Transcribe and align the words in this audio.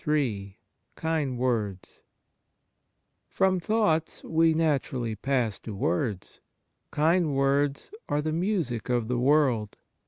Ill 0.07 0.47
KIND 0.95 1.37
WORDS 1.37 2.01
From 3.29 3.59
thoughts 3.59 4.23
we 4.23 4.51
naturally 4.55 5.15
pass 5.15 5.59
to 5.59 5.75
words. 5.75 6.39
Kind 6.89 7.35
words 7.35 7.91
are 8.09 8.23
the 8.23 8.33
music 8.33 8.89
of 8.89 9.07
the 9.07 9.19
world. 9.19 9.77